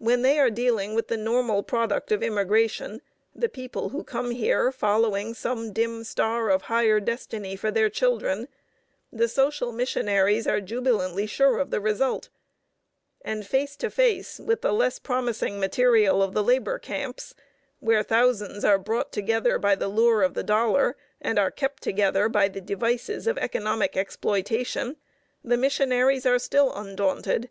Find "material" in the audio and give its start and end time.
15.60-16.24